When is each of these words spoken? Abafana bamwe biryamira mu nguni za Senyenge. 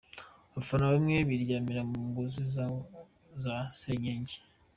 Abafana 0.51 0.85
bamwe 0.93 1.15
biryamira 1.29 1.81
mu 1.89 1.97
nguni 2.07 2.43
za 3.43 3.55
Senyenge. 3.77 4.37